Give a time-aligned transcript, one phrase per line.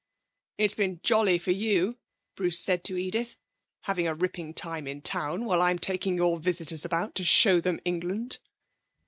[0.57, 1.99] 'It's been jolly for you,'
[2.33, 3.37] Bruce said to Edith,
[3.81, 7.79] 'having a ripping time in town while I'm taking your visitors about to show them
[7.85, 8.39] England.'